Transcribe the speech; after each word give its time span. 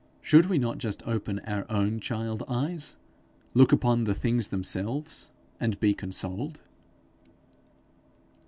Should 0.19 0.47
we 0.47 0.57
not 0.57 0.79
just 0.79 1.03
open 1.05 1.41
our 1.45 1.63
own 1.71 1.99
child 1.99 2.41
eyes, 2.47 2.95
look 3.53 3.71
upon 3.71 4.05
the 4.05 4.15
things 4.15 4.47
themselves, 4.47 5.29
and 5.59 5.79
be 5.79 5.93
consoled? 5.93 6.63